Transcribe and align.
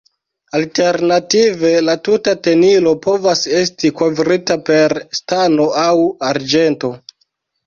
Alternative 0.59 1.71
la 1.89 1.93
tuta 2.07 2.33
tenilo 2.47 2.93
povas 3.03 3.43
estis 3.59 3.95
kovrita 4.01 4.59
per 4.71 4.97
stano 5.21 5.69
aŭ 5.85 5.93
arĝento. 6.33 6.93